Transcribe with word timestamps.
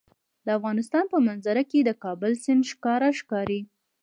د 0.45 0.47
افغانستان 0.57 1.03
په 1.13 1.17
منظره 1.27 1.63
کې 1.69 1.79
د 1.83 1.91
کابل 2.03 2.31
سیند 2.43 2.63
ښکاره 2.71 3.09
ښکاري. 3.19 3.61